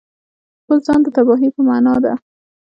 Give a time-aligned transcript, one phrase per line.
[0.03, 0.03] د
[0.61, 2.13] خپل ځان د تباهي په معنا ده.